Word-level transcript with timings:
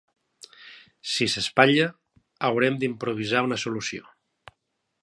Si 1.15 1.27
s'espatlla, 1.33 1.85
haurem 2.49 2.81
d'improvisar 2.85 3.45
una 3.51 3.61
solució. 3.67 4.11